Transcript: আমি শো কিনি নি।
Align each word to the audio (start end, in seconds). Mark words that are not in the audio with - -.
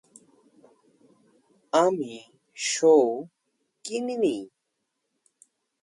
আমি 1.73 2.13
শো 2.57 2.95
কিনি 3.85 4.15
নি। 4.17 4.35